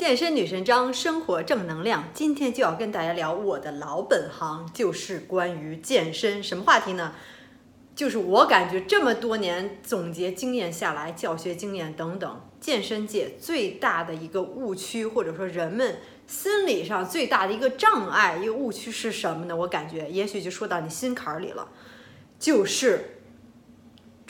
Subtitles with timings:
[0.00, 2.08] 健身女神张，生活正能量。
[2.14, 6.42] 今天就要跟大家聊我的老本行，就是关于健身。
[6.42, 7.12] 什么话题呢？
[7.94, 19.54] 就是我感觉这么多年总结经验下来，教学经验等等，健身界最大的一个误区，或者说人们心理上最大的一个障碍，一个误区是什么呢？
[19.54, 21.68] 我感觉也许就说到你心坎儿里了，
[22.38, 23.19] 就是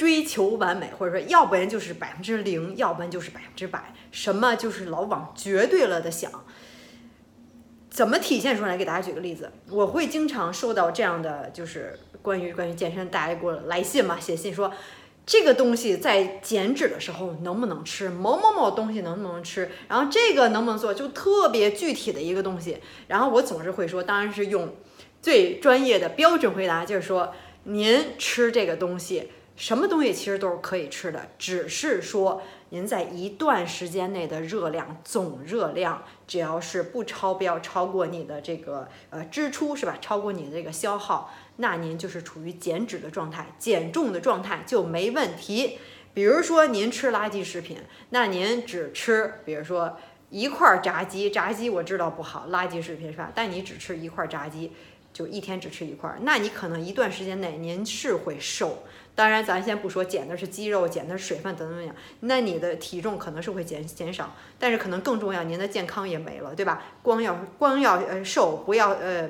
[0.00, 6.32] 追求完美，或者说要不然就是百分之零，要不然就是百分之百，什么就是老往绝对了的想。
[7.90, 8.78] 怎么体现出来？
[8.78, 14.72] 给大家举个例子，我会经常收到这样的，就是关于关于健身，大家给我来信嘛，写信说
[15.26, 22.78] 这个东西在减脂的时候能不能吃，某某某东西能不能吃，然后这个能不能做，就特别具体的一个东西。
[23.08, 24.74] 然后我总是会说，当然是用
[25.20, 32.42] 最专业的标准回答，就是说您吃这个东西，什么东西其实都是可以吃的，只是说。
[32.72, 39.98] 您在一段时间内的热量总热量，只要是不超标，超过你的这个呃支出是吧？
[40.00, 45.78] 超过你的这个消耗，那您就是处于减脂的状态，减重的状态就没问题。
[46.14, 47.76] 比如说您吃垃圾食品，
[48.10, 49.98] 那您只吃，比如说
[50.30, 53.32] 一块炸鸡，炸鸡我知道不好，垃圾食品是吧？
[53.34, 54.70] 但你只吃一块炸鸡，
[55.12, 58.84] 就一天只吃一块，那你可能一段时间内您是会瘦。
[59.14, 66.82] 当然，咱先不说减的是肌肉、减的是水分等等等，那你的体重可能是会减减少，但是可能更重要，您的健康也没了，对吧？
[67.02, 69.28] 光要光要呃瘦，不要呃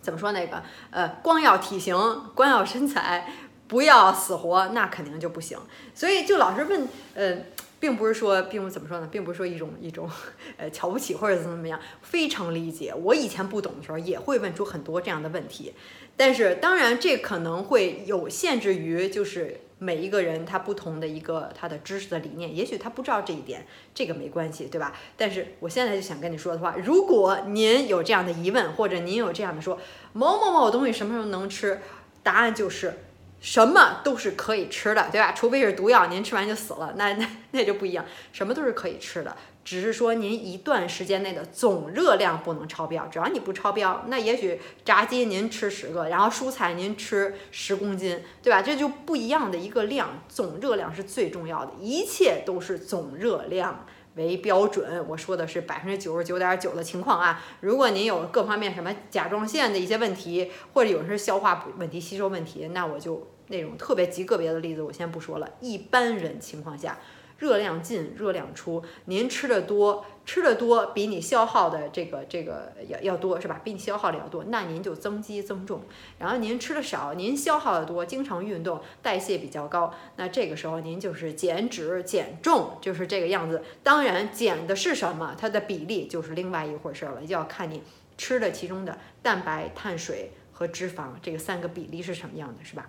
[0.00, 1.96] 怎么说那个呃光要体型，
[2.34, 3.28] 光要身材，
[3.68, 5.58] 不要死活，那肯定就不行。
[5.94, 7.36] 所以就老是问呃。
[7.82, 10.08] 并不是说，并不怎么说呢，并不是说一种一种，
[10.56, 12.94] 呃，瞧不起或者怎么怎么样，非常理解。
[12.94, 15.74] 我以前不懂的时候，也会问出很多这样的问题。
[16.16, 24.92] 但是，当然这可能会有限制于，就是每一个人他不同的一个他的知识的理念，也许他不知道这一点，这个没关系，对吧？
[25.16, 29.76] 但是我现在就想跟你说的话，如果您有这样的疑问，或者您有这样的说
[30.12, 31.80] 某某某东西什么时候能吃，
[32.22, 32.94] 答案就是。
[33.42, 35.32] 什么都是可以吃的，对吧？
[35.32, 38.04] 除非是毒药，您吃完就死了，那那那就不一样。
[38.32, 43.04] 什么都是可以吃的，只是说您一段时间内的总热量不能超标。
[43.06, 48.62] 只要你不超标，那也许炸鸡您吃十个，然后蔬菜您吃十公斤，对吧？
[48.62, 53.84] 这就不一样的一个量，总热量是最重要的，一切都是总热量。
[54.14, 57.42] 为标准，我说的是百分之九十九点九的情况啊。
[57.60, 65.48] 如果您有各方面什么甲状腺的一些问题，或者有时消化问题、吸收问题，那我就那种特别极个别的例子，我先不说了。
[65.60, 66.98] 一般人情况下。
[67.42, 68.80] 热量进，热量出。
[69.06, 73.60] 您吃的多，吃的多比你消耗的这个这个要要多，是吧？
[73.64, 75.80] 比你消耗的要多，那您就增肌增重。
[76.20, 83.60] 然后您吃的少，您消耗的多，经常运动，代谢比较高，那这个时候您就是减脂减重，就是这个样子。
[83.82, 87.82] 当然，减的是什么，它的比例就是另外一回事了，就要看你
[88.16, 92.88] 吃的其中的蛋白、碳水和脂肪这个三个比例是什么样的，是吧？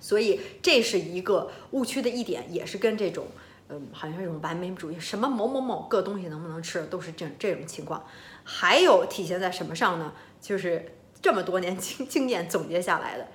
[0.00, 3.26] 所以这是一个误区的一点，也是跟这种。
[3.68, 8.04] 嗯，好像是一种完美主义，什么某某某个东西能不能吃，都是这这种情况。
[8.44, 10.12] 还有体现在什么上呢？
[10.40, 13.26] 就是这么多年经经验总结下来的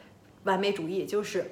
[0.44, 1.52] 完美主义，就是。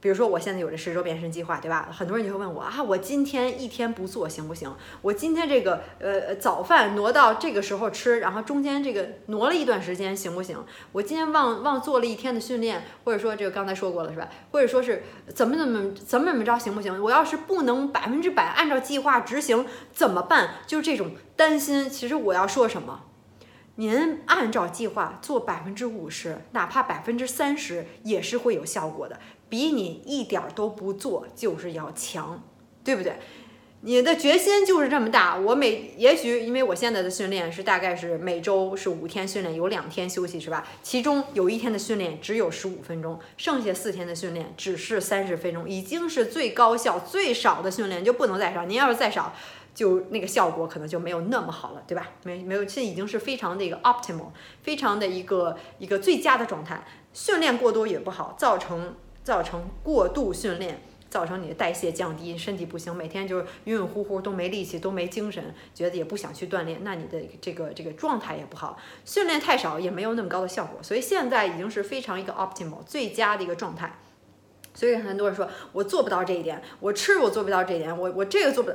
[0.00, 1.88] 比如说，我现在有这十周变身计划，对吧？
[1.92, 4.72] 很多人就会问我啊，我今天一天不做行不行？
[5.02, 10.56] 我今天这个呃早饭挪到这个时候吃，然后中间这个挪了一段时间行不行？
[10.92, 14.28] 我今天忘忘做了一天的训练，或者说这个刚才说过了是吧？
[14.52, 15.02] 或者说是
[15.34, 17.02] 怎么怎么怎么怎么着行不行？
[17.02, 20.50] 我要是不能百分之百按照计划执行怎么办？
[20.66, 21.90] 就是这种担心。
[21.90, 23.00] 其实我要说什么？
[23.74, 29.20] 您按照计划做百分之五十，哪怕百分之三十也是会有效果的。
[29.48, 32.42] 比你一点都不做就是要强，
[32.84, 33.14] 对不对？
[33.82, 35.36] 你的决心就是这么大。
[35.36, 40.66] 我每也许因为我现在的训练是大概是每周是五天训练，有两天休息，是吧？
[40.82, 48.64] 其中有一天的训练只有十五分钟，剩下四天的训练只是三十分钟，已经是最高效、最少的训练，就不能再少。
[48.64, 49.32] 您要是再少，
[49.72, 52.10] 就那个效果可能就没有那么好了，对吧？
[52.24, 54.30] 没没有，这已经是非常的一个 optimal，
[54.60, 56.84] 非常的一个一个最佳的状态。
[57.12, 58.96] 训练过多也不好，造成。
[59.28, 60.80] 造成过度训练，
[61.10, 68.78] 造成你的代谢降低，身体不行，每天就是晕晕乎乎，都没力气，都没精神，觉得也不想去锻炼，那你的这个这个状态也不好。
[69.04, 73.98] 训练太少也没有那么高的效果，所以现在已经是非常一个 optimal 最佳的一个状态。
[74.72, 78.72] 所以很多人说我做不到这一点，我吃我做不到这一点，我我这个做不，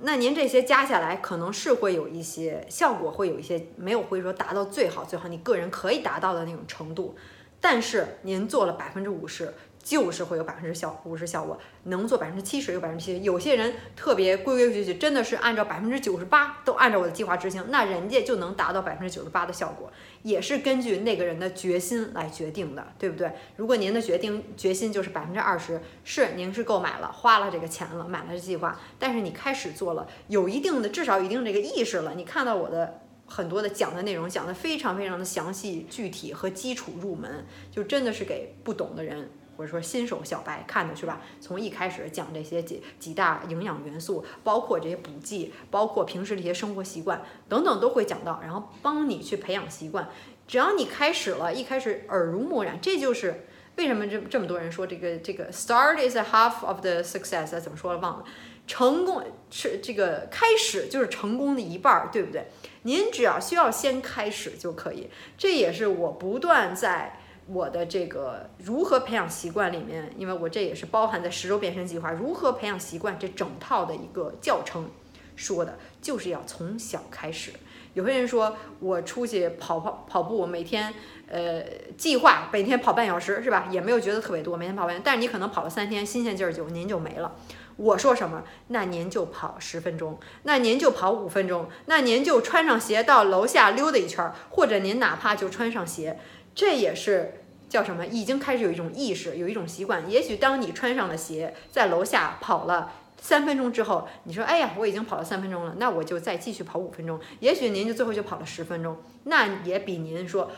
[0.00, 7.14] 那您这些加下来可能是会有一些效果，会有一些没有会说达到最好最好你个人可以达到的那种程度。
[7.60, 9.52] 但是您做了百分之五十，
[9.82, 13.20] 就是会有百分之效五十效果，能做百分之七十有百分之七十。
[13.20, 19.90] 有些人特别规规矩矩，真的是按照百分之九十八都按照我的计划执行，那人家就能达到百分之九十八的效果，
[20.22, 23.30] 也是根据那个人的决心来决定的，对不对？
[23.56, 33.02] 如果您的决定决心就是百分之二十，是您是购买了花了这个钱了，买了这计划，但是你开始做了，有一定的至少一定这个意识了，你看到我的。
[33.30, 41.22] 很多的讲的内容讲的非常非常的详细具体和基础入门，就真的是给不懂的人或者说新手小白看的是吧？
[41.40, 50.08] 从一开始讲这些几几大营养元素，包括这些补剂，包括平时这些生活习惯等等都会讲到，然后帮你去培养习惯。
[50.48, 53.46] 只要你开始了，一开始耳濡目染，这就是
[53.76, 58.24] 为什么这这么多人说这个这个 start is a half of the success，怎么说了忘了？
[58.66, 62.46] 成功是这个开始就是成功的一半，对不对？
[62.82, 65.08] 您只要需要先开始就可以。
[65.36, 74.88] 这也是我不断在我的这个如何培养习惯里面，因为我这也是包含在十周变身计划如何培养习惯这整套的一个教程
[75.34, 77.52] 说的，就是要从小开始。
[77.92, 80.94] 有些人说我出去跑跑跑步，每天
[81.26, 81.60] 呃
[81.98, 83.66] 计划每天跑半小时是吧？
[83.68, 87.34] 也没有觉得特别多，每天跑半，但是你可能跑了三天，新鲜劲儿就您就没了。
[87.80, 96.18] 我说什么，那您就跑十分钟，那您就跑五分钟，那您就穿上鞋到楼下溜达一圈儿，或者您哪怕就穿上鞋，
[96.54, 98.06] 这也是叫什么？
[98.06, 100.08] 已经开始有一种意识，有一种习惯。
[100.10, 110.50] 也许当你穿上了鞋，在楼下跑了三分钟之后，你说：“哎呀，我已经跑了三分钟了，那我就再继续跑五分钟。”也许您就最后就跑了十分钟，那也比您说：“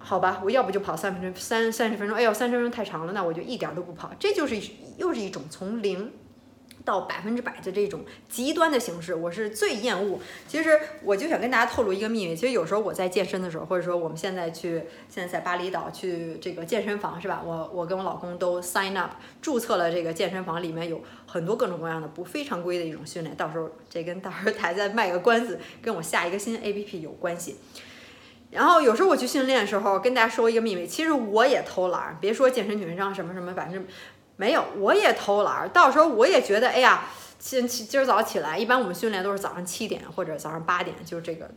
[0.00, 4.60] 好吧，我要不就跑三分钟，三三十分钟，哎呦，三十分钟太长了，那我就一点都不跑。”这就是
[4.96, 6.10] 又是一种从零。
[6.84, 10.18] 到百分之百的这种极端的形式，我是最厌恶。
[10.48, 17.40] 其实我就想跟大家透露一个秘密，其实有时候我在健身的时候，或者说我们现在去现在在巴厘岛去这个健身房是吧？
[17.44, 23.36] 我我跟我老公都 sign up 注册了这个健身房，里面有很多各种各样的不非常规的一种训练。
[23.36, 27.58] 到时候这跟到时候台再卖个关子，跟我下一个新 A P P 有关系。
[28.50, 33.86] 然后有时候我去训练的时候，跟大家说一个秘密，其实我也偷懒，别说健身女神章什么什么，反正。
[34.36, 35.68] 没有，我也偷懒。
[35.70, 37.04] 到时候我也觉得，哎呀，
[37.38, 41.50] 今今儿早起来，一般我们训练都是早上七点或者早上八点，就是这个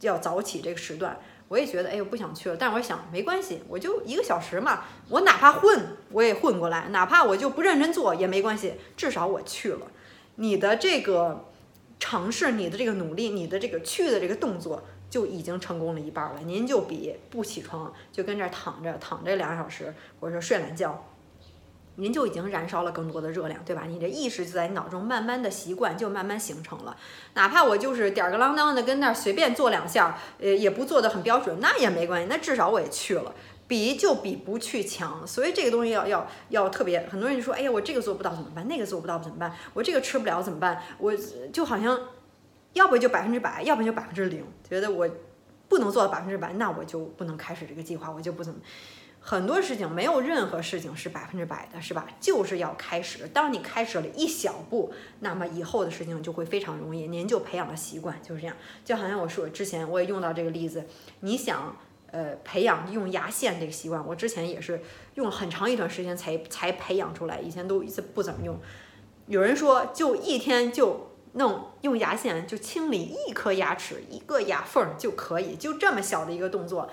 [0.00, 1.18] 要早起这个时段。
[1.48, 2.56] 我也觉得，哎呦，不想去了。
[2.56, 9.86] 但是我想，没关系，我就一个小时嘛，我哪怕混，我也混过来；哪怕我就不认真做也没关系，至少我去了。
[10.36, 11.44] 你的这个
[12.00, 16.40] 尝试，你的这个努力，你的这个去的这个动作，就已经成功了一半了。
[16.46, 21.04] 您就比不起床就跟这儿躺着躺着两小时，或者说睡懒觉。
[21.96, 23.84] 您就已经燃烧了更多的热量，对吧？
[23.86, 26.96] 你的意识就在你脑中慢慢的习惯就慢慢形成了。
[27.34, 32.28] 哪怕我就是吊儿郎当的跟那儿随便做两下，呃，也不做的很标准，那也没关系。
[32.30, 33.34] 那至少我也去了，
[33.68, 35.26] 比就比不去强。
[35.26, 37.06] 所以这个东西要要要特别。
[37.10, 38.66] 很多人就说，哎呀，我这个做不到怎么办？
[38.66, 39.54] 那个做不到怎么办？
[39.74, 40.82] 我这个吃不了怎么办？
[40.98, 41.14] 我
[41.52, 42.00] 就好像，
[42.72, 44.42] 要不就百分之百，要不就百分之零。
[44.68, 45.06] 觉得我
[45.68, 48.58] 不能做到百分之百，那我就不能开始这个计划，我就不怎么。
[49.24, 52.08] 很多事情没有任何事情是百分之百的，是吧？
[52.20, 53.28] 就是要开始。
[53.28, 57.06] 当你开始了一小步，那么以后的事情就会非常容易。
[57.06, 58.56] 您就培养了习惯，就是这样。
[58.84, 60.84] 就好像我说之前我也用到这个例子，
[61.20, 61.76] 你想
[62.10, 64.82] 呃培养用牙线这个习惯，我之前也是
[65.14, 68.58] 用了很长一段时间才才培养出来，以前都不怎么用。
[69.28, 76.90] 有人说就一天就弄用牙线就清理一颗牙齿一个牙缝就可以，就这么小的一个动作。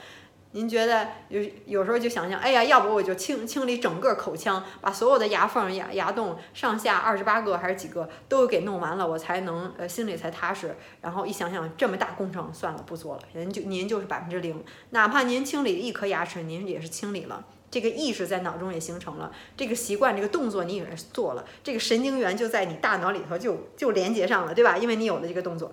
[0.52, 10.76] 您觉得有有时候就想想，哎呀，要不我就清清理整个口腔，把所有的牙缝、牙牙洞上下二十八个还是几个都给弄完了，我才能呃心里才踏实。
[11.02, 13.22] 然后一想想这么大工程，算了，不做了。
[13.34, 24.80] 您就您就是百分之零，哪怕您清理一颗牙齿，您也是清理了，这个意识在脑中也形成了，这个习惯，这个动作你也是做了，这个神经元就在你大脑里头就就连接上了，对吧？
[24.80, 25.72] 因为你有了这个动作，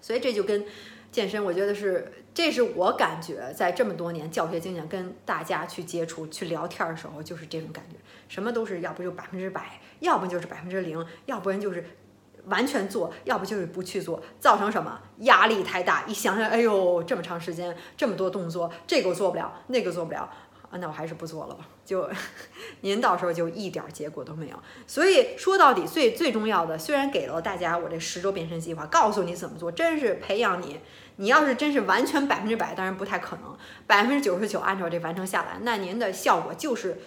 [0.00, 0.66] 所以这就跟。
[1.14, 7.94] 健身，我觉得是，这是我感觉在这么多年教学经验跟大家去接触、去聊天的时候，就是这种感觉，
[8.26, 11.84] 什么都是要不就百分之百，要不就是百分之零，要不然就是
[12.46, 16.04] 完全做，要不就是不去做，造成什么压力太大？
[16.08, 20.28] 一想想，哎呦，这么长时间，这么多动作，这个我做不了，那个做不了。
[20.78, 22.08] 那我还是不做了吧，就
[22.80, 24.56] 您到时候就一点结果都没有。
[24.86, 30.80] 所以说到底，最最重要的，虽然给了大家我这十周变身计划，告诉你怎么做，真是培养你。
[31.16, 36.98] 你要是真是完全百分之百，当然不太可能，百分之九十九按照这完成下来，那您的效果就是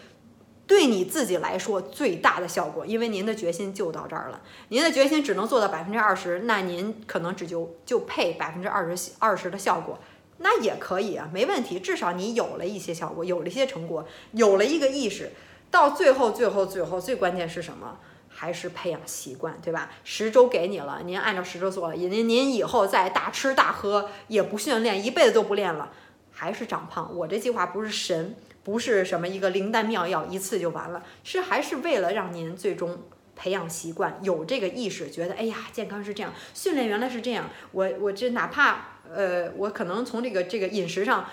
[0.65, 4.41] 对你自己来说最大的效果，因为您的决心就到这儿了。
[4.69, 10.00] 您的决心只能做到百分之二十，那您可能只就就配百分之二十二十的效果。
[10.39, 11.79] 那也可以啊，没问题。
[11.79, 15.32] 至少你有了一些效果，有了一些成果，有了一个意识。
[15.70, 17.98] 到最后，最后，最后，最关键是什么？
[18.29, 19.89] 还是培养习惯，对吧？
[20.03, 25.91] 十周给你了，您按照十周做了，您您以后再大吃大喝也不训练，一辈子都不练了，
[26.32, 27.15] 还是长胖。
[27.15, 33.00] 我这计划不是神，不是什么一个灵丹妙药，一次就完了，是还是为了让您最终
[33.36, 37.50] 培养习惯，有这个意识，觉得哎呀，健康是这样，训练原来是这样。
[37.72, 41.26] 我我这哪怕呃，我可能从这个这个饮食上。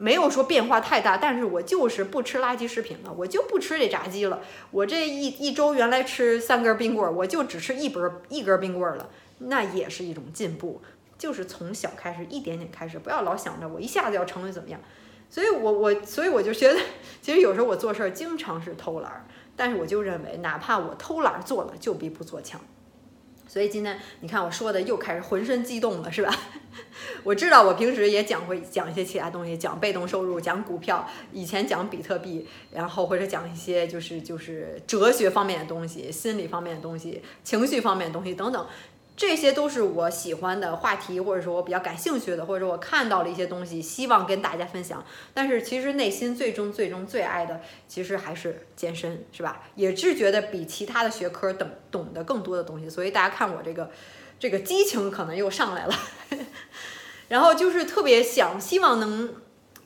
[0.00, 4.38] 没有说变化太大，但是我就是不吃垃圾食品了，我就不吃这炸鸡了。
[4.70, 10.80] 我这一一周原来吃三根冰棍，我就只吃一根一根冰棍了，那也是一种进步。
[11.18, 14.80] 就是从小开始，一点点开始，不要老想着我一下子要成为怎么样。
[15.28, 16.78] 所以我我所以我就觉得，
[17.20, 22.60] 其实有时候我做事儿经常是偷懒儿，但是我就认为，哪怕我偷懒儿做了，就比不做强。
[23.58, 26.32] 所以今天你看我说的又开始浑身激动了，是吧？
[27.24, 38.64] 我知道我平时也讲会讲一些其他东西，讲被动收入，讲股票，以前讲比特币，然后或者讲一些就是就是哲学方面的东西、心理方面的东西、情绪方面的东西等等。
[39.18, 45.04] 这些都是我喜欢的话题，或者说我比较感兴趣的，或者说我看到了一些东西，希望跟大家分享。
[45.34, 49.62] 但是其实内心最终最终最爱的，其实还是健身，是吧？
[49.74, 52.88] 也是觉得比其他的学科懂懂得更多的东西。
[52.88, 53.90] 所以大家看我这个
[54.38, 55.94] 这个激情可能又上来了，
[57.26, 59.34] 然后就是特别想希望能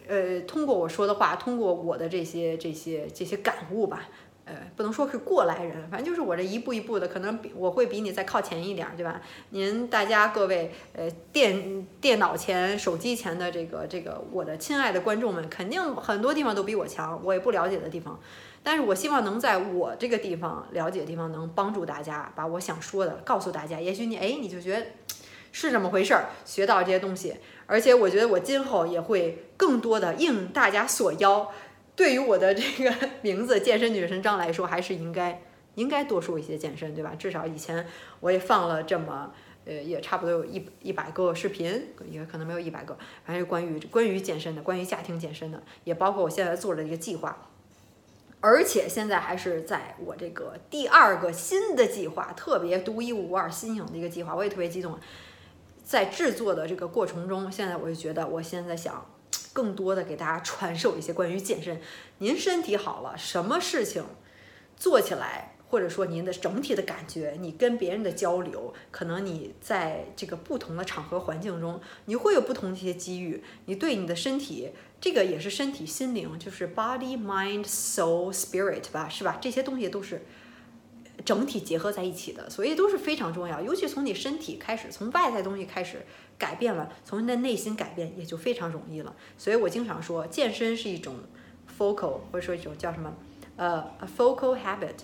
[0.06, 4.10] 呃通过我说的话，通过我的这些这些这些感悟吧。
[4.52, 9.22] 呃，不能说是过来人，反正就是我这一步一步的，可能比我会比你再靠前一点，对吧？
[9.48, 18.20] 您大家各位，呃，电电脑前、手机前的这个这个我的亲爱的观众们，肯定很多地方都比我强，我也不了解的地方，
[18.62, 23.80] 但是我希望能在我这个地方了解的地方，能帮助大家把我想说的告诉大家。
[23.80, 24.86] 也许你哎，你就觉得
[25.50, 31.50] 是这么回事儿，学到这些东西，而且我觉得我今后也会更多的应大家所邀。
[31.94, 35.42] 对于我的这个 名字“健身女神张”来说，还是应该
[35.74, 37.14] 应该多说一些健身，对吧？
[37.18, 37.86] 至少以前
[38.20, 39.32] 我也放了这么
[39.64, 47.48] 呃，也差不多有一一百个视频，也可能没有一百个，反正关于关于健身的，关于家庭健身的，也包括我现在做的一个计划，
[48.40, 54.98] 而且现在还是在我这个第二个新的计划，特别独一无二、新颖的一个计划，我也特别激动。
[55.84, 59.04] 在制作的这个过程中，现在我就觉得，我现在想。
[59.52, 61.80] 更多的给大家传授一些关于健身。
[62.18, 64.04] 您身体好了，什么事情
[64.76, 73.42] 做起来，或者说您的整体的感觉，你跟别人的交流，可能你在这个不同的场合环境中，你会有不同的一些机遇。
[73.66, 79.38] 你对你的身体，这个也是身体、心灵，就是 body、mind、soul、spirit 吧，是吧？
[79.40, 80.22] 这些东西都是。
[81.24, 83.60] 整体结合在一起的，所以都是非常重要。
[83.60, 86.04] 尤其从你身体开始，从外在东西开始
[86.38, 89.14] 改变了，从你的内心改变也就非常容易了。
[89.38, 91.16] 所以我经常说，健身是一种
[91.78, 93.14] focal，或者说一种叫什么，
[93.56, 93.84] 呃
[94.16, 94.94] ，focal habit，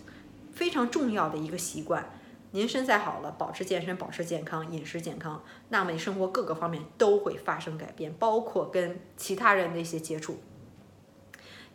[0.53, 2.11] 非常重要的一个习惯。
[2.53, 10.39] 您身材好了，保持健身，保持健康，饮食健康，那么你生活各个方面都会发生改变，包括跟其他人的一些接触，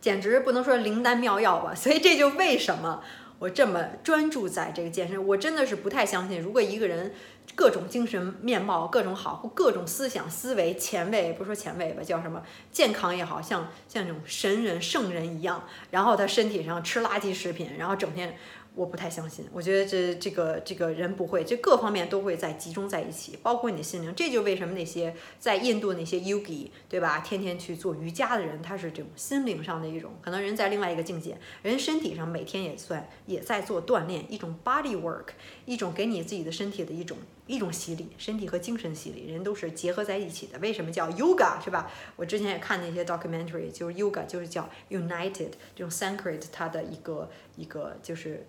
[0.00, 1.74] 简直不能说灵丹妙药吧。
[1.74, 3.02] 所以这就为什么。
[3.38, 7.12] 我这么专注在这个健身，我真的是不太相信，如果一个人
[7.54, 18.36] 各种精神面貌各种好，各种思想思维前卫，不说前卫吧，叫什么健康也好像像那种神人圣人一样，然后他身体上吃垃圾食品，然后整天。
[18.76, 24.12] 我不太相信，我觉得这这个这个人不会，这各方面都会在集中在一起，包括你的心灵。
[24.16, 27.20] 这就为什么那些在印度那些 yogi，对吧？
[27.20, 35.26] 天天去做瑜伽的人，他是这种心灵上的一种，可能人在另外一个境界，人身体上每天也算也在做锻炼，一种 body work，
[35.66, 40.58] 一种给你自己的身体的一种一种洗礼，身体和精神洗礼，人都是结合在一起的。
[40.60, 41.90] 为什么叫 yoga，是吧？
[42.16, 48.46] 我之前也看那些 documentary，就是 yoga 就是叫 united，这种 Sanskrit 它的一个一个就是。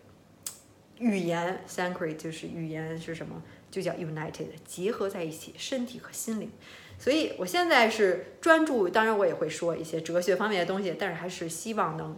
[0.98, 3.44] 语言 Sanskrit 就是语言是什么？
[3.70, 6.50] 就叫 United，结合在一起，身体和心灵。
[6.98, 12.18] 所以我现在是专注，当然我也会说一些哲学方面的东西，但是还是希望能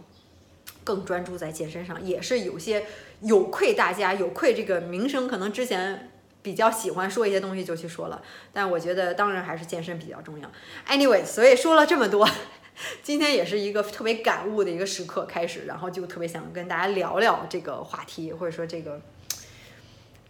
[0.84, 2.86] 更专注在健身上，也是有些
[3.20, 5.26] 有愧大家，有愧这个名声。
[5.26, 6.12] 可能之前
[6.48, 8.22] 比较喜欢说一些东西就去说了，
[8.54, 10.50] 但我觉得当然还是健身比较重要。
[10.86, 12.26] Anyway，所以说了这么多。
[13.04, 18.98] 今天也是一个特别感悟的一个时刻开始，然后就特别想跟大家聊聊这个话题，或者说这个，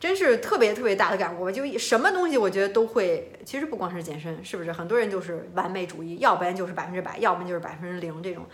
[0.01, 1.49] 真是特别特别大的感悟。
[1.53, 4.73] 就什么东西，我觉得都会，其实不光是健身，是不是？
[4.73, 8.45] 很多人就是完美主义，要不然就是百分之百，要不然就是百分之零这种。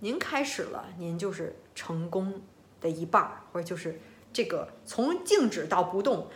[0.00, 2.42] 您开始了，您就是成功
[2.80, 4.00] 的一半儿，或者就是
[4.32, 6.28] 这个从静止到不动，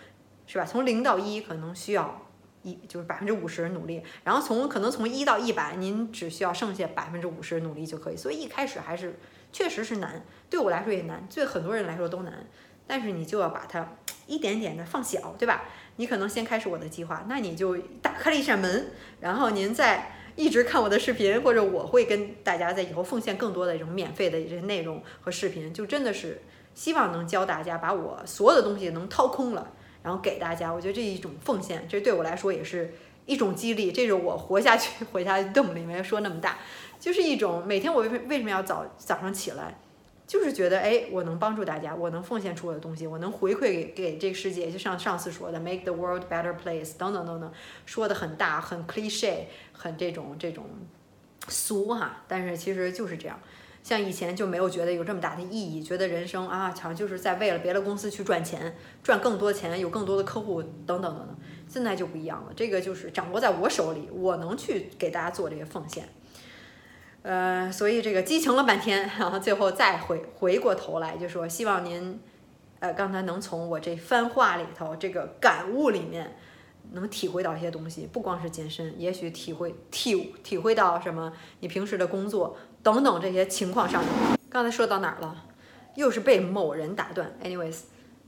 [0.46, 0.64] 是吧？
[0.64, 2.22] 从零到一可能需要。
[2.62, 8.16] 一就是百分之五十努力，然后从可能从一到一百，您只需要剩下百分之五十努力就可以。
[8.16, 9.20] 所以一开始还是
[9.52, 12.44] 确实是难，对我来说也难，对很多人来说都难。
[12.84, 13.94] 但是你就要把它
[14.26, 15.62] 一点点的放小，对吧？
[15.94, 18.88] 你可能先开始我的计划，那你就打开了一扇门，
[19.20, 26.42] 然后您再一直看我的视频，或者我会跟大家在以后奉献更多的这种免费的这些内容和视频，就真的是
[26.74, 29.70] 希望能教大家把我所有的东西能掏空了。
[30.06, 32.94] 然后给大家，我觉得这一种奉献，这对我来说也是
[33.24, 35.80] 一种激励，这是我活下去、活下去动力。
[35.80, 36.58] 没说那么大，
[37.00, 39.76] 就是一种每天我为为什么要早早上起来，
[40.24, 47.52] 就是觉得哎，我能帮助大家，我能奉献出我的东西，我能回馈给给这个世界，就像上次说的，make the world better place 等等等等，
[47.84, 50.64] 说的很大，很 cliche，很这种这种
[51.48, 53.36] 俗哈，但是其实就是这样。
[53.86, 61.36] 像以前就没有觉得有这么大的意义，觉得人生啊，好像就是在为了别的公司去赚钱，赚更多钱，有更多的客户等等等等。
[61.68, 66.08] 现在就不一样了，这个就是掌握在我手里，我能去给大家做这个奉献。
[67.22, 72.18] 呃，所以这个激情了半天，然后最后再回回过头来就说，希望您，
[72.80, 76.36] 呃，刚才能从我这番话里头这个感悟里面，
[76.90, 82.56] 能体会到一些东西，不光是健身，也许体会体体会到什么，你平时的工作。
[82.86, 84.00] 等等这些情况上，
[84.48, 85.42] 刚才说到哪儿了？
[85.96, 87.36] 又是被某人打断。
[87.42, 87.78] Anyways，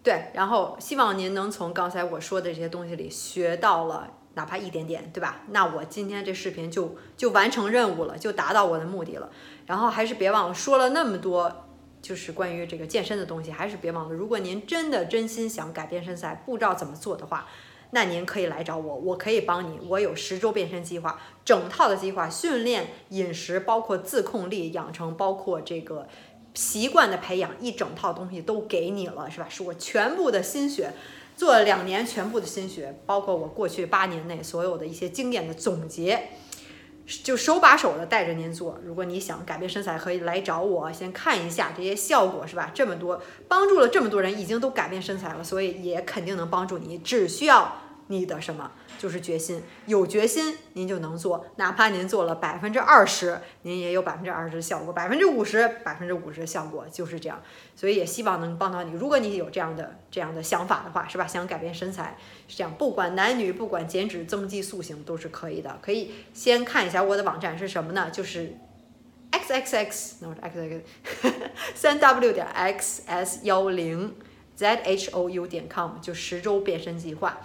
[0.03, 5.43] 对，然后希望您能从刚才我说的这些东西里学到了哪怕一点点，对吧？
[5.51, 9.31] 那我今天这视频就就完成任务了，就达到我的目的了。
[9.65, 11.69] 然后还是别忘了说了那么多，
[12.03, 17.47] 就是关于这个健身的东西，还是别忘了，如果您真的真心想改变身材，不知道怎么做的话。
[17.91, 19.79] 那您可以来找我，我可以帮你。
[19.89, 26.07] 我有十周变身计划，整套的计划，训练、饮食，包括自控力养成，包括这个
[26.55, 29.47] 习惯的培养，一整套东西都给你了，是吧？
[29.49, 30.93] 是我全部的心血，
[31.37, 36.29] 做了两年全部的心血，包括我过去八年内所有的一些经验的总结，
[37.25, 38.79] 就手把手的带着您做。
[38.85, 42.71] 如果你想改变身材，可以来找我，先看一下这些效果，是吧？
[42.75, 47.73] 这么多帮助了这么多人，已经都改变身材了，所以也肯定能帮助你，只需要。
[48.11, 57.41] 你的什么就是决心，有决心您就能做，哪怕您做了百分之二十，您也有百分之二十的效果，百分之五十，百分之五十的效果就是这样。
[57.77, 58.93] 所以也希望能帮到你。
[58.93, 61.25] 如果你有这样的这样的想法的话，是吧？
[61.27, 65.79] 想改变身材是这样，不管男女，不管减脂、增肌、塑形都是可以的。
[65.81, 68.11] 可以先看一下我的网站是什么呢？
[68.11, 68.57] 就是
[69.31, 70.83] x x x，那我 x x
[71.77, 74.17] 三 w 点 x s 幺零
[74.57, 77.39] z h o u 点 com，就十周变身计划。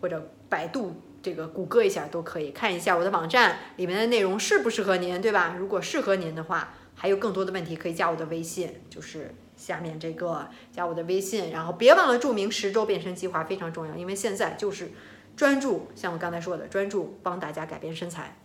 [0.00, 5.56] 或者百度这个谷歌一下都可以看一下我的网站里面的内容适不适合您，对吧？
[5.58, 14.92] 如果适合您的话，还有更多的问题可以加我的微信，就是下面这个加我的微信，然后别忘了注明十周变身计划非常重要，因为现在就是
[15.34, 18.36] 专注，像我刚才说的，专注帮大家改变身材，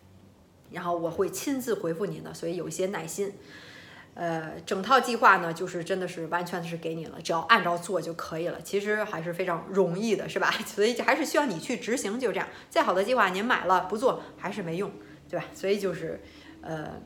[0.72, 3.34] 然后我会亲自回复您的，所以有一些耐心。
[4.16, 8.62] 呃，整套计划呢，就是真的是完全是给你了，只要按照做就可以了。
[8.62, 10.52] 其实还是非常容易的，是吧？
[10.68, 12.48] 所以还是需要你去执行，就这样。
[12.70, 14.92] 再好的计划您买了不做还是没用，
[15.30, 15.46] 对吧？
[15.54, 16.22] 所以就是，
[16.62, 17.02] 呃，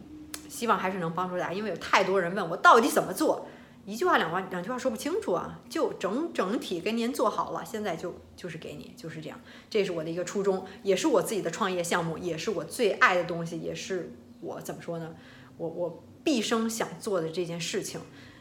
[0.50, 3.48] 希望还是能帮助大家，因为有太多人问我到底怎么做，
[3.86, 9.40] 一句话两话两句话说不清楚啊，就整整体给您做好了，现在就就是给你，就是这样。
[9.70, 15.14] 这是我的一个初衷，也是我自己的创业项目，也是我最爱的东西，也是我怎么说呢？
[15.58, 16.04] 我我。
[16.26, 18.00] 毕生想做的这件事情，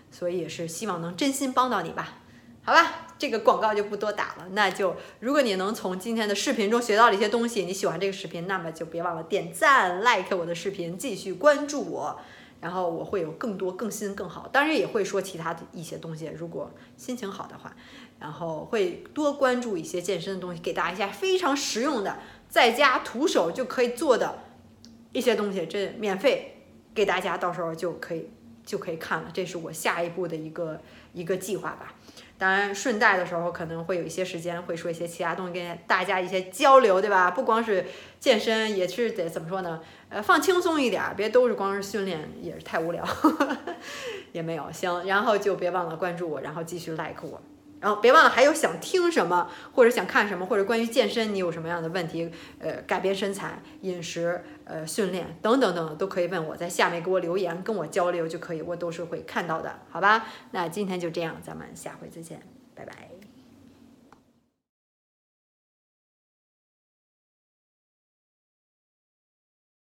[0.09, 2.20] 所以也是希望能真心帮到你吧。
[2.62, 4.46] 好吧，这个广告就不多打了。
[4.53, 12.20] 那就如果你能从今天的视频中学到了一些东西，你喜欢这个视频，那么就别忘了点赞、like 我的视频，继续关注我。
[12.61, 16.31] 然后我会有更多、更新、更好，当然也会说其他的一些东西。
[16.37, 17.75] 如果心情好的话，
[18.20, 24.38] 然后会多关注一些健身的东西，给大家一下非常实用的，在家徒手就可以做的
[25.11, 26.51] 一些东西，这免费。
[26.94, 28.31] 给大家到时候就可以
[28.64, 30.81] 就可以看了，这是我下一步的一个
[31.12, 31.94] 一个计划吧。
[32.38, 37.31] 当然顺带的时候可能会有一些时间会说一些其他东西跟大家一些交流，对吧？
[37.31, 37.85] 不光是
[38.18, 39.81] 健身，也是得怎么说呢？
[40.09, 43.07] 呃，放轻松一点，别都是光是训练，也是太无聊，
[44.33, 45.07] 也没有行。
[45.07, 47.40] 然后就别忘了关注我，然后继续 like 我。
[47.82, 60.26] 然后别忘了，还有想听什么，或者想看什么，或者关于健身你有什么样的问题，呃，改变身材、饮食、呃，训练等等等等，都可以问我，在下面给我留言，跟我交流就可以，我都是会看到的，好吧？
[60.52, 62.40] 那今天就这样，咱们下回再见，
[62.74, 63.21] 拜拜。